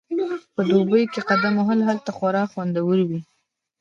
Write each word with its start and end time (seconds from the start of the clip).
په 0.55 0.61
دوبي 0.69 1.03
کې 1.13 1.21
قدم 1.29 1.53
وهل 1.57 1.79
هلته 1.89 2.09
خورا 2.17 2.43
خوندور 2.51 2.97
وي 3.09 3.19